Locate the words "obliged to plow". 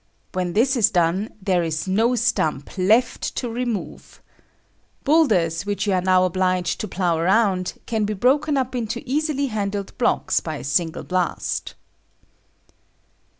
6.25-7.19